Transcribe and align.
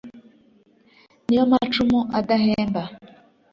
Ni 1.25 1.33
yo 1.37 1.43
macumu 1.51 1.99
adahemba 2.17 2.83